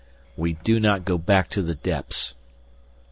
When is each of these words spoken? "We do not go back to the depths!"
"We 0.35 0.53
do 0.53 0.79
not 0.79 1.05
go 1.05 1.19
back 1.19 1.47
to 1.49 1.61
the 1.61 1.75
depths!" 1.75 2.33